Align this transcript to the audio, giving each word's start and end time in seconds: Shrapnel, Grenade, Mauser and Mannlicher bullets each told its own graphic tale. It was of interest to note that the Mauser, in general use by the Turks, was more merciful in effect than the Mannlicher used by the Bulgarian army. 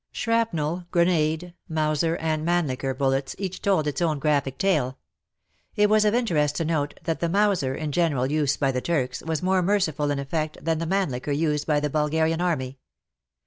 Shrapnel, 0.11 0.87
Grenade, 0.89 1.53
Mauser 1.69 2.15
and 2.17 2.43
Mannlicher 2.43 2.95
bullets 2.97 3.35
each 3.37 3.61
told 3.61 3.85
its 3.85 4.01
own 4.01 4.17
graphic 4.17 4.57
tale. 4.57 4.97
It 5.75 5.91
was 5.91 6.05
of 6.05 6.15
interest 6.15 6.55
to 6.55 6.65
note 6.65 6.99
that 7.03 7.19
the 7.19 7.29
Mauser, 7.29 7.75
in 7.75 7.91
general 7.91 8.25
use 8.25 8.57
by 8.57 8.71
the 8.71 8.81
Turks, 8.81 9.21
was 9.21 9.43
more 9.43 9.61
merciful 9.61 10.09
in 10.09 10.17
effect 10.17 10.57
than 10.65 10.79
the 10.79 10.87
Mannlicher 10.87 11.33
used 11.37 11.67
by 11.67 11.79
the 11.79 11.89
Bulgarian 11.91 12.41
army. 12.41 12.79